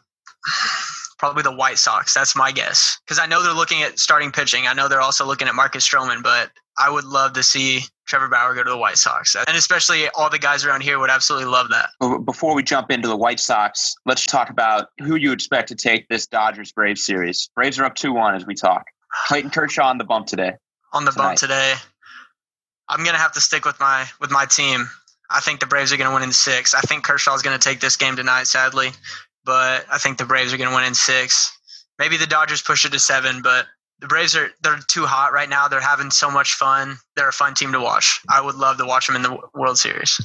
[1.20, 2.14] probably the White Sox.
[2.14, 4.66] That's my guess because I know they're looking at starting pitching.
[4.66, 8.30] I know they're also looking at Marcus Stroman, but I would love to see Trevor
[8.30, 9.36] Bauer go to the White Sox.
[9.36, 11.90] And especially all the guys around here would absolutely love that.
[12.26, 16.08] Before we jump into the White Sox, let's talk about who you expect to take
[16.08, 17.50] this Dodgers Braves series.
[17.54, 18.86] Braves are up 2 1 as we talk.
[19.28, 20.54] Clayton Kershaw on the bump today.
[20.94, 21.24] On the tonight.
[21.24, 21.74] bump today.
[22.88, 24.90] I'm gonna have to stick with my with my team.
[25.30, 26.74] I think the Braves are gonna win in six.
[26.74, 28.92] I think Kershaw is gonna take this game tonight, sadly.
[29.50, 31.52] But I think the Braves are gonna win in six.
[31.98, 33.66] Maybe the Dodgers push it to seven, but
[33.98, 35.68] the Braves are they're too hot right now.
[35.68, 36.98] They're having so much fun.
[37.16, 38.22] They're a fun team to watch.
[38.30, 40.22] I would love to watch them in the World Series.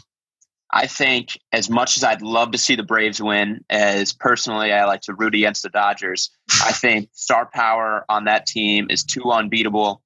[0.70, 4.84] I think as much as I'd love to see the Braves win, as personally I
[4.84, 6.30] like to root against the Dodgers,
[6.62, 10.02] I think star power on that team is too unbeatable.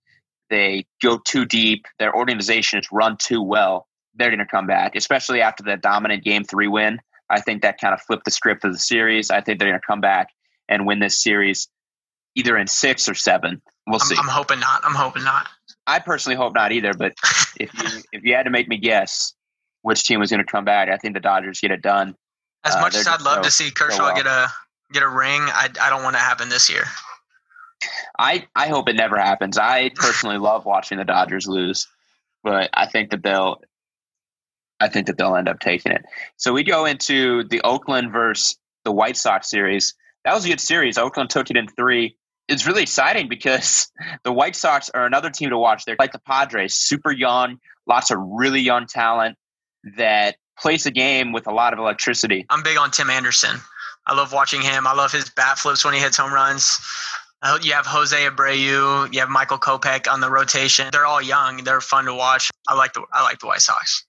[0.49, 1.87] They go too deep.
[1.99, 3.89] Their organization is run too well.
[4.15, 7.01] They're going to come back, especially after that dominant Game Three win.
[7.31, 9.31] I think that kind of flipped the script of the series.
[9.31, 10.29] I think they're going to come back
[10.69, 11.69] and win this series
[12.35, 13.61] either in six or seven.
[13.87, 14.17] We'll I'm, see.
[14.19, 14.81] I'm hoping not.
[14.85, 15.49] I'm hoping not.
[15.87, 16.95] I personally hope not either.
[16.95, 17.15] But
[17.61, 19.35] if you if you had to make me guess
[19.83, 22.15] which team was going to come back, I think the Dodgers get it done.
[22.65, 24.17] As uh, much as I'd love so, to see Kershaw so well.
[24.17, 24.49] get a
[24.93, 26.85] get a ring, I I don't want to happen this year.
[28.19, 29.59] I I hope it never happens.
[29.59, 31.87] I personally love watching the Dodgers lose,
[32.43, 33.61] but I think that they'll
[34.81, 36.05] I think that they'll end up taking it.
[36.37, 39.95] So we go into the Oakland versus the White Sox series.
[40.25, 40.99] That was a good series.
[40.99, 42.17] Oakland took it in three
[42.49, 43.93] it's really exciting because
[44.25, 45.85] the White Sox are another team to watch.
[45.85, 49.37] They're like the Padres, super young, lots of really young talent.
[49.97, 52.45] that plays a game with a lot of electricity.
[52.51, 53.57] I'm big on Tim Anderson.
[54.05, 54.89] I love watching him.
[54.89, 56.81] I love his bat flips when he hits home runs.
[57.41, 60.89] Uh, you have Jose Abreu, you have Michael Kopech on the rotation.
[60.91, 61.63] They're all young.
[61.63, 62.51] They're fun to watch.
[62.67, 64.05] I like the I like the White Sox.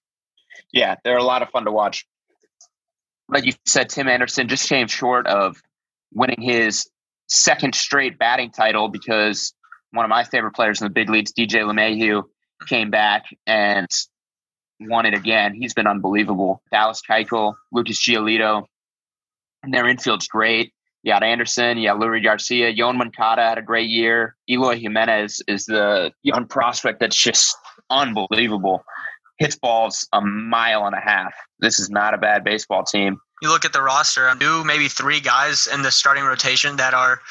[0.72, 2.06] Yeah, they're a lot of fun to watch.
[3.28, 5.62] Like you said, Tim Anderson just came short of
[6.14, 6.90] winning his
[7.28, 9.54] second straight batting title because
[9.92, 12.24] one of my favorite players in the big leagues, DJ LeMahieu,
[12.68, 13.88] came back and
[14.80, 15.54] won it again.
[15.54, 16.62] He's been unbelievable.
[16.72, 18.64] Dallas Keuchel, Lucas Giolito,
[19.64, 20.74] and their infield's great.
[21.04, 24.36] You got Anderson, you got Leury Garcia, Yoan Moncada had a great year.
[24.50, 27.56] Eloy Jimenez is the young prospect that's just
[27.90, 28.84] unbelievable.
[29.40, 31.34] Hits balls a mile and a half.
[31.60, 33.20] This is not a bad baseball team.
[33.42, 36.94] You look at the roster, um, two, maybe three guys in the starting rotation that
[36.94, 37.22] are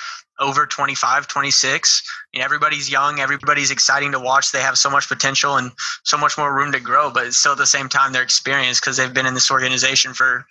[0.41, 2.03] over 25, 26.
[2.33, 4.53] You know, everybody's young, everybody's exciting to watch.
[4.53, 5.71] They have so much potential and
[6.05, 8.97] so much more room to grow, but still at the same time, they're experienced because
[8.97, 10.47] they've been in this organization for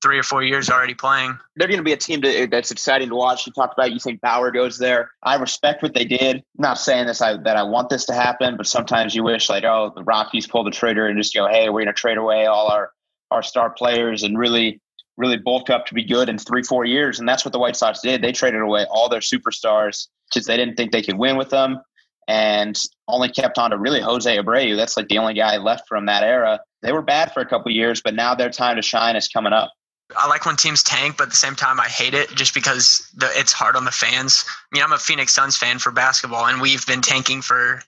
[0.00, 1.36] three or four years already playing.
[1.56, 3.46] They're going to be a team to, that's exciting to watch.
[3.46, 5.10] You talked about you think Bauer goes there.
[5.22, 6.36] I respect what they did.
[6.36, 9.48] I'm not saying this I, that I want this to happen, but sometimes you wish
[9.48, 12.18] like, oh, the Rockies pull the trigger and just go, hey, we're going to trade
[12.18, 12.90] away all our
[13.30, 14.80] our star players and really
[15.18, 17.18] really bulk up to be good in three four years.
[17.18, 18.22] And that's what the White Sox did.
[18.22, 21.80] They traded away all their superstars because they didn't think they could win with them.
[22.28, 24.76] And only kept on to really Jose Abreu.
[24.76, 26.60] That's like the only guy left from that era.
[26.82, 29.54] They were bad for a couple years, but now their time to shine is coming
[29.54, 29.72] up.
[30.16, 33.08] I like when teams tank, but at the same time, I hate it just because
[33.14, 34.44] the, it's hard on the fans.
[34.48, 37.82] I mean, I'm a Phoenix Suns fan for basketball, and we've been tanking for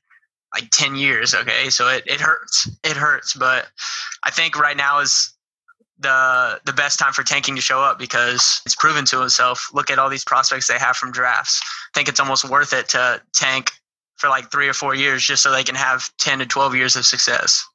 [0.54, 1.35] like 10 years.
[1.35, 1.70] Okay.
[1.70, 2.68] So it, it hurts.
[2.85, 3.35] It hurts.
[3.35, 3.68] But
[4.22, 5.33] I think right now is
[5.98, 9.70] the the best time for tanking to show up because it's proven to itself.
[9.72, 11.61] Look at all these prospects they have from drafts.
[11.62, 13.70] I think it's almost worth it to tank
[14.16, 16.96] for like three or four years just so they can have 10 to 12 years
[16.96, 17.66] of success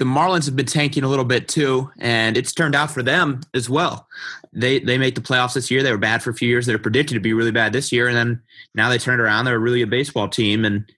[0.00, 3.42] the Marlins have been tanking a little bit too, and it's turned out for them
[3.52, 4.08] as well.
[4.50, 5.82] They they make the playoffs this year.
[5.82, 6.64] They were bad for a few years.
[6.64, 8.40] They're predicted to be really bad this year, and then
[8.74, 9.44] now they turned around.
[9.44, 10.90] They're really a baseball team, and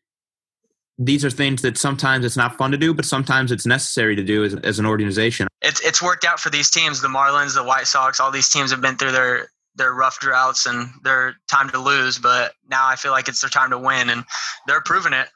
[0.99, 4.23] these are things that sometimes it's not fun to do, but sometimes it's necessary to
[4.23, 5.49] do as, as an organization.
[5.62, 7.03] It's it's worked out for these teams.
[7.03, 10.67] The Marlins, the White Sox, all these teams have been through their their rough droughts
[10.67, 14.11] and their time to lose, but now I feel like it's their time to win,
[14.11, 14.23] and
[14.69, 15.27] they're proving it.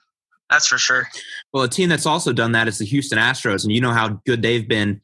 [0.50, 1.08] That's for sure.
[1.52, 4.20] Well, a team that's also done that is the Houston Astros, and you know how
[4.26, 5.00] good they've been,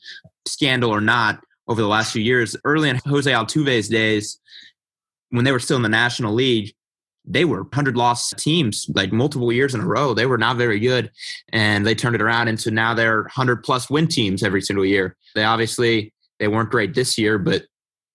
[0.46, 2.56] scandal or not, over the last few years.
[2.64, 4.38] Early in Jose Altuve's days,
[5.30, 6.74] when they were still in the National League,
[7.24, 10.12] they were 100 loss teams like multiple years in a row.
[10.12, 11.10] They were not very good,
[11.52, 15.16] and they turned it around into now they're 100 plus win teams every single year.
[15.34, 17.64] They obviously they weren't great this year, but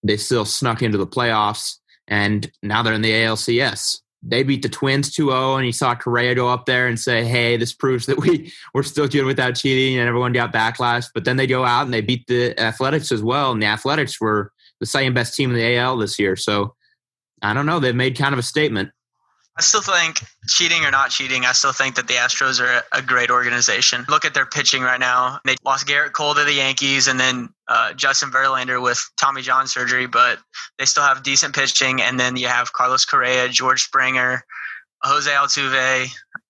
[0.03, 4.69] they still snuck into the playoffs, and now they're in the ALCS they beat the
[4.69, 8.19] Twins 2-0, and you saw Correa go up there and say, "Hey, this proves that
[8.19, 11.07] we we're still good without cheating," and everyone got backlash.
[11.13, 14.19] But then they go out and they beat the Athletics as well, and the Athletics
[14.19, 16.35] were the second best team in the AL this year.
[16.35, 16.75] So
[17.41, 17.79] I don't know.
[17.79, 18.89] They've made kind of a statement.
[19.57, 23.01] I still think cheating or not cheating, I still think that the Astros are a
[23.01, 24.05] great organization.
[24.07, 25.39] Look at their pitching right now.
[25.45, 29.65] They lost Gerrit Cole to the Yankees and then uh, Justin Verlander with Tommy John
[29.65, 30.37] surgery, but
[30.77, 32.03] they still have decent pitching.
[32.03, 34.43] And then you have Carlos Correa, George Springer,
[35.01, 36.07] Jose Altuve.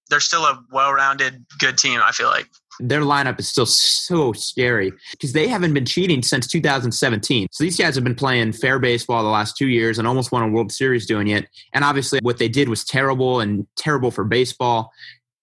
[0.10, 4.34] They're still a well rounded, good team, I feel like their lineup is still so
[4.34, 7.48] scary because they haven't been cheating since 2017.
[7.52, 10.44] So these guys have been playing fair baseball the last two years and almost won
[10.44, 11.48] a World Series doing it.
[11.74, 14.92] And obviously, what they did was terrible and terrible for baseball.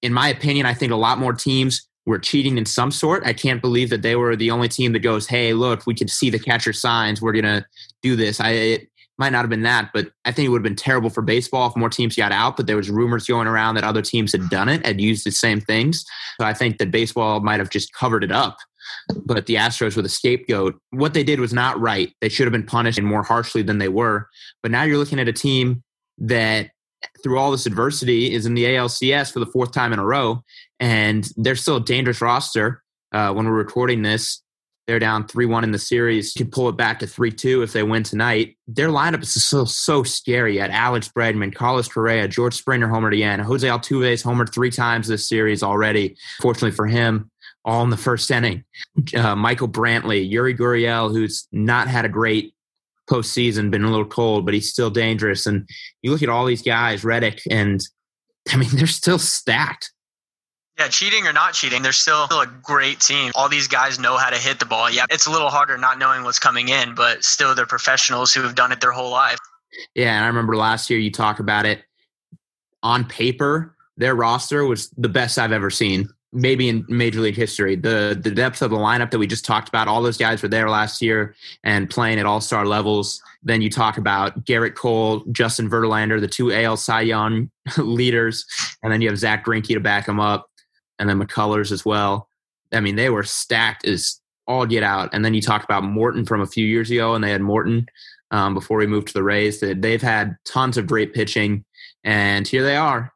[0.02, 3.26] In my opinion, I think a lot more teams were cheating in some sort.
[3.26, 6.08] I can't believe that they were the only team that goes, "Hey, look, we can
[6.08, 7.22] see the catcher signs.
[7.22, 7.66] We're gonna
[8.02, 10.64] do this." I it, might not have been that, but I think it would have
[10.64, 12.56] been terrible for baseball if more teams got out.
[12.56, 15.30] But there was rumors going around that other teams had done it, had used the
[15.30, 16.04] same things.
[16.40, 18.58] So I think that baseball might have just covered it up.
[19.24, 20.76] But the Astros were the scapegoat.
[20.90, 22.12] What they did was not right.
[22.20, 24.28] They should have been punished more harshly than they were.
[24.62, 25.82] But now you're looking at a team
[26.18, 26.70] that,
[27.22, 30.42] through all this adversity, is in the ALCS for the fourth time in a row,
[30.80, 32.82] and they're still a dangerous roster.
[33.12, 34.42] Uh, when we're recording this,
[34.86, 36.32] they're down 3 1 in the series.
[36.32, 38.56] Could pull it back to 3 2 if they win tonight.
[38.66, 40.60] Their lineup is so, so scary.
[40.60, 43.40] At Alex Bregman, Carlos Correa, George Springer homered again.
[43.40, 46.16] Jose Altuve's homered three times this series already.
[46.40, 47.30] Fortunately for him,
[47.64, 48.64] all in the first inning.
[49.16, 52.54] Uh, Michael Brantley, Yuli Gurriel, who's not had a great
[53.08, 55.46] postseason, been a little cold, but he's still dangerous.
[55.46, 55.68] And
[56.02, 57.80] you look at all these guys, Reddick, and
[58.50, 59.92] I mean, they're still stacked.
[60.84, 63.32] Yeah, cheating or not cheating, they're still, still a great team.
[63.34, 64.90] All these guys know how to hit the ball.
[64.90, 68.42] Yeah, it's a little harder not knowing what's coming in, but still they're professionals who
[68.42, 69.38] have done it their whole life.
[69.94, 71.82] Yeah, and I remember last year you talk about it
[72.82, 76.08] on paper, their roster was the best I've ever seen.
[76.34, 77.76] maybe in Major League history.
[77.76, 80.48] The the depth of the lineup that we just talked about, all those guys were
[80.48, 83.22] there last year and playing at all star levels.
[83.42, 88.44] Then you talk about Gerrit Cole, Justin Verlander, the two AL Cy Young leaders,
[88.82, 90.50] and then you have Zach Greinke to back them up,
[90.98, 92.28] and then McCullers as well.
[92.72, 95.10] I mean, they were stacked as all get out.
[95.12, 97.86] And then you talked about Morton from a few years ago, and they had Morton
[98.30, 99.60] um, before he moved to the Rays.
[99.60, 101.64] They've had tons of great pitching,
[102.02, 103.14] and here they are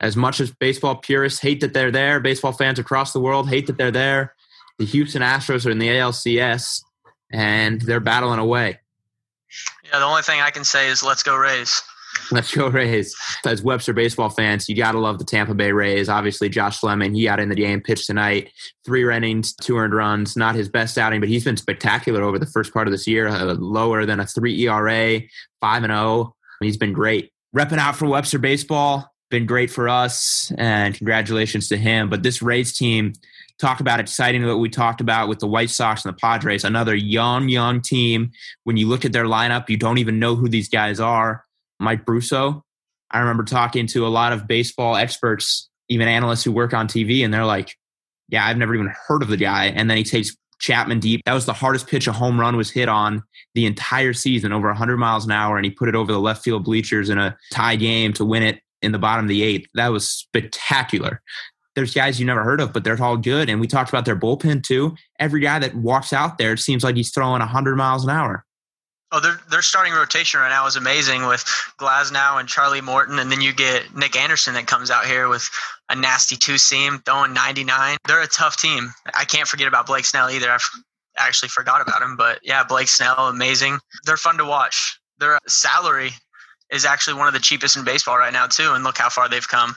[0.00, 3.66] as much as baseball purists hate that they're there, baseball fans across the world hate
[3.66, 4.34] that they're there.
[4.78, 6.82] The Houston Astros are in the ALCS
[7.30, 8.78] and they're battling away.
[9.84, 11.82] Yeah, the only thing I can say is let's go Rays.
[12.32, 13.14] Let's go Rays.
[13.44, 16.08] As Webster baseball fans, you got to love the Tampa Bay Rays.
[16.08, 18.52] Obviously, Josh Fleming, he got in the game, pitched tonight,
[18.84, 20.36] three innings, two earned runs.
[20.36, 23.28] Not his best outing, but he's been spectacular over the first part of this year.
[23.28, 25.20] Uh, lower than a three ERA,
[25.60, 26.00] five and zero.
[26.00, 26.34] Oh.
[26.60, 27.32] He's been great.
[27.56, 32.10] Repping out for Webster baseball been great for us, and congratulations to him.
[32.10, 33.12] But this Rays team,
[33.58, 36.94] talk about exciting what we talked about with the White Sox and the Padres, another
[36.94, 38.32] young, young team.
[38.64, 41.44] When you look at their lineup, you don't even know who these guys are.
[41.80, 42.62] Mike Brosseau.
[43.10, 47.24] I remember talking to a lot of baseball experts, even analysts who work on TV,
[47.24, 47.76] and they're like,
[48.28, 49.66] yeah, I've never even heard of the guy.
[49.66, 51.22] And then he takes Chapman deep.
[51.24, 54.68] That was the hardest pitch a home run was hit on the entire season, over
[54.68, 57.36] 100 miles an hour, and he put it over the left field bleachers in a
[57.50, 59.68] tie game to win it in the bottom of the eighth.
[59.74, 61.22] That was spectacular.
[61.74, 63.48] There's guys you never heard of, but they're all good.
[63.48, 64.94] And we talked about their bullpen too.
[65.18, 68.44] Every guy that walks out there it seems like he's throwing 100 miles an hour.
[69.12, 71.44] Oh, their their starting rotation right now is amazing with
[71.78, 75.48] Glasnow and Charlie Morton, and then you get Nick Anderson that comes out here with
[75.88, 77.96] a nasty two seam throwing 99.
[78.06, 78.92] They're a tough team.
[79.14, 80.48] I can't forget about Blake Snell either.
[80.50, 80.58] I
[81.18, 83.78] actually forgot about him, but yeah, Blake Snell, amazing.
[84.04, 85.00] They're fun to watch.
[85.18, 86.12] Their salary
[86.70, 88.72] is actually one of the cheapest in baseball right now too.
[88.72, 89.74] And look how far they've come.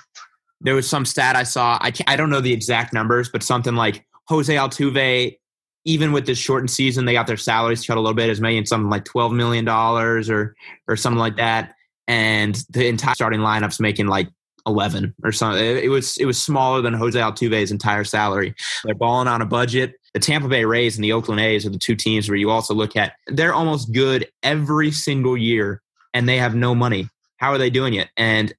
[0.61, 1.77] There was some stat I saw.
[1.81, 5.37] I I don't know the exact numbers, but something like Jose Altuve,
[5.85, 8.63] even with this shortened season, they got their salaries cut a little bit, as many
[8.65, 10.55] something like twelve million dollars or
[10.87, 11.75] or something like that.
[12.07, 14.27] And the entire starting lineup's making like
[14.65, 15.63] 11 or something.
[15.63, 18.55] It, was it was smaller than Jose Altuve's entire salary.
[18.83, 19.95] They're balling on a budget.
[20.13, 22.73] The Tampa Bay Rays and the Oakland A's are the two teams where you also
[22.73, 23.13] look at.
[23.27, 25.81] They're almost good every single year
[26.13, 27.09] and they have no money.
[27.37, 28.09] How are they doing it?
[28.15, 28.53] And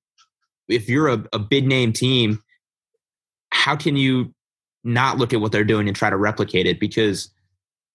[0.69, 2.43] if you're a, a big name team,
[3.51, 4.34] how can you
[4.85, 6.79] not look at what they're doing and try to replicate it?
[6.79, 7.31] Because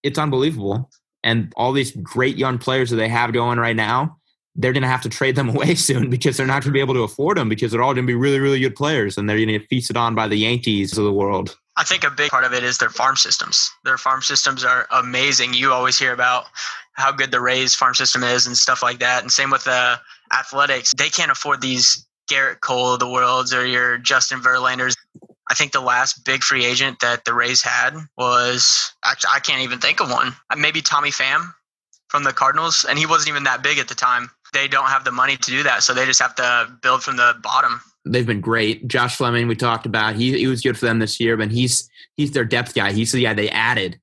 [0.03, 0.89] it's unbelievable.
[1.23, 4.17] And all these great young players that they have going right now,
[4.55, 6.79] they're going to have to trade them away soon because they're not going to be
[6.79, 9.29] able to afford them because they're all going to be really, really good players and
[9.29, 11.57] they're going to get feasted on by the Yankees of the world.
[11.77, 13.71] I think a big part of it is their farm systems.
[13.85, 15.53] Their farm systems are amazing.
[15.53, 16.47] You always hear about
[16.93, 19.21] how good the Rays farm system is and stuff like that.
[19.21, 19.97] And same with the
[20.37, 20.93] Athletics.
[20.93, 24.95] They can't afford these Gerrit Cole of the worlds or your Justin Verlanders.
[25.49, 29.61] I think the last big free agent that the Rays had was actually I can't
[29.61, 30.33] even think of one.
[30.49, 31.53] Uh, maybe Tommy Pham
[32.07, 34.29] from the Cardinals, and he wasn't even that big at the time.
[34.53, 37.17] They don't have the money to do that, so they just have to build from
[37.17, 37.81] the bottom.
[38.05, 38.87] They've been great.
[38.87, 40.15] Josh Fleming, we talked about.
[40.15, 42.91] He he was good for them this year, but he's he's their depth guy.
[42.91, 43.99] He's the guy they added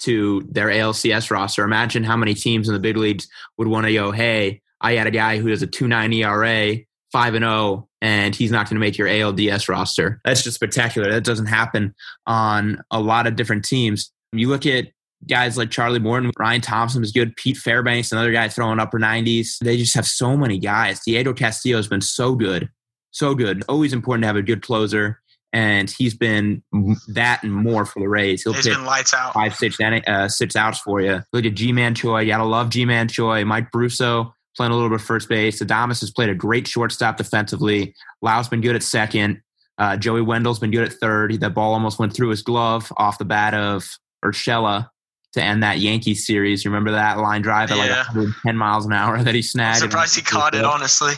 [0.00, 1.64] to their ALCS roster.
[1.64, 5.06] Imagine how many teams in the big leagues would want to go, hey, I had
[5.06, 6.78] a guy who has a 2.9 ERA,
[7.12, 10.20] 5 and 0, and he's not going to make your ALDS roster.
[10.24, 11.10] That's just spectacular.
[11.10, 11.94] That doesn't happen
[12.26, 14.10] on a lot of different teams.
[14.32, 14.88] You look at
[15.28, 19.58] guys like Charlie Morton, Ryan Thompson is good, Pete Fairbanks, another guy throwing upper 90s.
[19.58, 21.00] They just have so many guys.
[21.04, 22.70] Diego Castillo has been so good,
[23.10, 23.62] so good.
[23.68, 25.20] Always important to have a good closer
[25.52, 26.62] and he's been
[27.08, 28.42] that and more for the Rays.
[28.42, 29.34] He'll he's been lights out.
[29.34, 31.22] Five, six, uh, six outs for you.
[31.32, 32.20] Look at Ji-Man Choi.
[32.20, 33.44] You gotta love Ji-Man Choi.
[33.44, 35.62] Mike Brosseau playing a little bit first base.
[35.62, 37.94] Adames has played a great shortstop defensively.
[38.22, 39.42] Lowe's been good at second.
[39.78, 41.40] Uh, Joey Wendle's been good at third.
[41.40, 43.88] That ball almost went through his glove off the bat of
[44.24, 44.90] Urshela
[45.32, 46.64] to end that Yankees series.
[46.64, 47.82] You remember that line drive at yeah.
[47.84, 49.82] like 110 miles an hour that he snagged?
[49.82, 51.14] I'm surprised he caught it, honestly.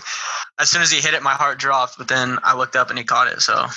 [0.61, 2.99] As soon as he hit it, my heart dropped, but then I looked up and
[2.99, 3.41] he caught it.
[3.41, 3.69] So I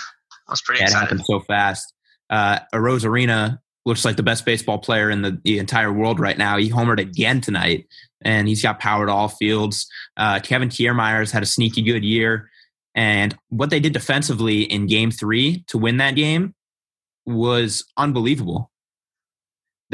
[0.49, 1.05] was pretty yeah, excited.
[1.05, 1.93] It happened so fast.
[2.29, 6.57] Uh, Arozarena looks like the best baseball player in the, the entire world right now.
[6.57, 7.87] He homered again tonight,
[8.21, 9.87] and he's got power to all fields.
[10.17, 12.49] Uh, Kevin Kiermaier's had a sneaky good year.
[12.95, 16.55] And what they did defensively in game three to win that game
[17.25, 18.71] was unbelievable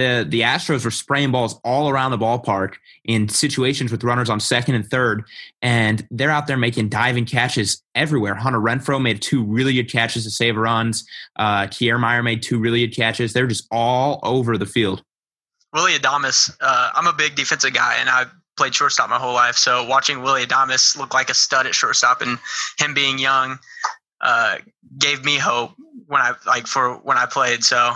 [0.01, 2.75] the the Astros were spraying balls all around the ballpark
[3.05, 5.23] in situations with runners on second and third,
[5.61, 8.35] and they're out there making diving catches everywhere.
[8.35, 11.05] Hunter Renfroe made two really good catches to save runs.
[11.37, 13.33] Uh, Kiermaier made two really good catches.
[13.33, 15.03] They're just all over the field.
[15.73, 18.25] Willy Adames, uh, I'm a big defensive guy, and I
[18.57, 19.55] played shortstop my whole life.
[19.55, 22.37] So watching Willy Adames look like a stud at shortstop and
[22.77, 23.57] him being young
[24.19, 24.57] uh,
[24.97, 25.71] gave me hope
[26.07, 27.63] when I like for when I played.
[27.63, 27.93] So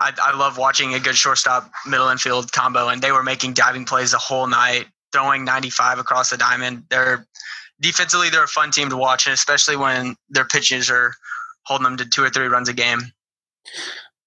[0.00, 3.84] I, I love watching a good shortstop middle infield combo, and they were making diving
[3.84, 6.84] plays the whole night, throwing 95 across the diamond.
[6.90, 7.26] They're
[7.80, 11.14] defensively they're a fun team to watch, and especially when their pitches are
[11.64, 13.00] holding them to two or three runs a game.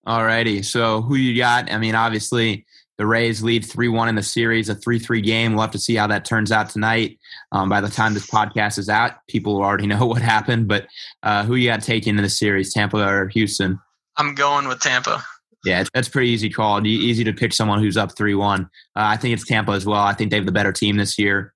[0.07, 1.71] Alrighty, so who you got?
[1.71, 2.65] I mean, obviously
[2.97, 5.53] the Rays lead 3 1 in the series, a 3 3 game.
[5.53, 7.19] We'll have to see how that turns out tonight.
[7.51, 10.67] Um, by the time this podcast is out, people will already know what happened.
[10.67, 10.87] But
[11.23, 13.79] uh, who you got taking in the series, Tampa or Houston?
[14.17, 15.23] I'm going with Tampa.
[15.67, 16.85] Yeah, that's pretty easy call.
[16.85, 18.61] Easy to pick someone who's up 3 1.
[18.61, 18.65] Uh,
[18.95, 20.01] I think it's Tampa as well.
[20.01, 21.53] I think they have the better team this year.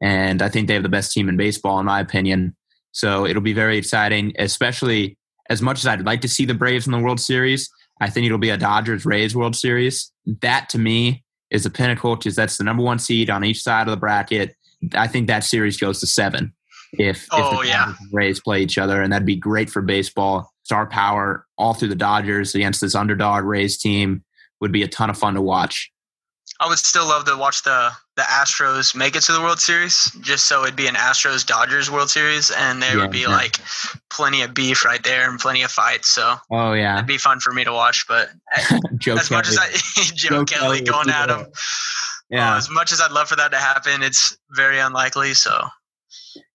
[0.00, 2.54] And I think they have the best team in baseball, in my opinion.
[2.92, 5.18] So it'll be very exciting, especially
[5.50, 7.68] as much as I'd like to see the Braves in the World Series.
[8.00, 10.12] I think it'll be a Dodgers Rays World Series.
[10.40, 13.88] That to me is a pinnacle because that's the number one seed on each side
[13.88, 14.54] of the bracket.
[14.94, 16.52] I think that series goes to seven
[16.92, 17.94] if, oh, if the yeah.
[18.12, 20.52] Rays play each other, and that'd be great for baseball.
[20.68, 24.22] Star power all through the Dodgers against this underdog Rays team
[24.60, 25.90] would be a ton of fun to watch.
[26.60, 30.10] I would still love to watch the the Astros make it to the World Series,
[30.20, 33.28] just so it'd be an Astros Dodgers World Series, and there Yeah, would be yeah.
[33.28, 33.56] like
[34.10, 36.08] plenty of beef right there and plenty of fights.
[36.10, 38.04] So Oh yeah, it'd be fun for me to watch.
[38.06, 38.28] But
[38.98, 39.70] Joe as much as Kelly.
[39.72, 41.46] I Joe, Joe Kelly Kelly going at him,
[42.28, 42.52] yeah.
[42.52, 45.32] uh, as much as I'd love for that to happen, it's very unlikely.
[45.32, 45.66] So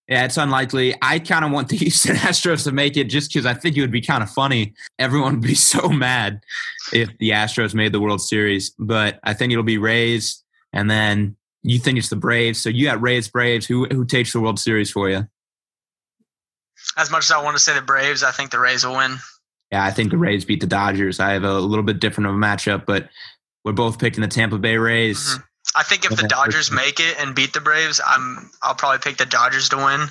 [0.08, 0.94] Yeah, it's unlikely.
[1.00, 3.80] I kind of want the Houston Astros to make it just because I think it
[3.80, 4.74] would be kind of funny.
[4.98, 6.40] Everyone would be so mad
[6.92, 10.42] if the Astros made the World Series, but I think it'll be Rays,
[10.72, 12.60] and then you think it's the Braves.
[12.60, 13.64] So you got Rays, Braves.
[13.66, 15.26] Who who takes the World Series for you?
[16.98, 19.16] as much as I want to say the Braves, I think the Rays will win.
[19.72, 21.18] Yeah, I think the Rays beat the Dodgers.
[21.18, 23.08] I have a little bit different of a matchup, but
[23.64, 25.18] we're both picking the Tampa Bay Rays.
[25.38, 25.44] Mhm.
[25.74, 29.16] I think if the Dodgers make it and beat the Braves, I'm I'll probably pick
[29.16, 30.06] the Dodgers to win.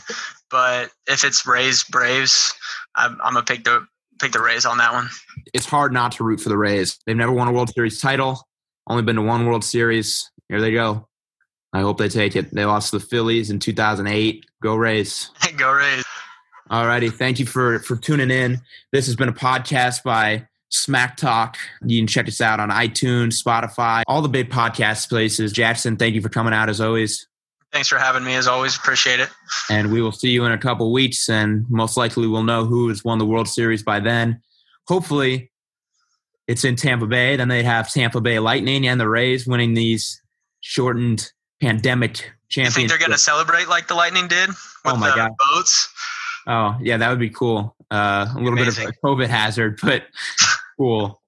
[0.52, 2.54] But if it's Rays Braves,
[2.96, 3.88] I'm, I'm gonna pick the
[4.20, 5.10] pick the Rays on that one.
[5.54, 7.00] It's hard not to root for the Rays.
[7.06, 8.48] They've never won a World Series title.
[8.88, 10.30] Only been to one World Series.
[10.50, 11.08] Here they go.
[11.72, 12.54] I hope they take it.
[12.54, 14.46] They lost to the Phillies in 2008.
[14.62, 15.32] Go Rays.
[15.58, 16.04] Go Rays.
[16.70, 18.62] Alrighty, thank you for for tuning in.
[18.92, 21.58] This has been a podcast by Smack Talk.
[21.86, 25.52] You can check us out on iTunes, Spotify, all the big podcast places.
[25.52, 27.28] Jackson, thank you for coming out as always.
[27.72, 28.36] Thanks for having me.
[28.36, 29.30] As always, appreciate it.
[29.70, 32.90] And we will see you in a couple weeks, and most likely we'll know who
[32.90, 34.42] has won the World Series by then.
[34.88, 35.52] Hopefully,
[36.48, 37.36] it's in Tampa Bay.
[37.36, 40.22] Then they have Tampa Bay Lightning and the Rays winning these
[40.62, 45.16] shortened pandemic You think they're gonna celebrate like the Lightning did with Oh my the
[45.16, 45.32] God.
[45.54, 45.90] boats?
[46.46, 47.76] Oh, yeah, that would be cool.
[47.90, 50.04] Uh, a little bit of a COVID hazard, but
[50.78, 51.22] cool.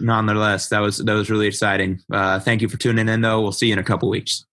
[0.00, 2.00] Nonetheless, that was that was really exciting.
[2.12, 3.40] Uh, thank you for tuning in, though.
[3.40, 4.44] We'll see you in a couple weeks.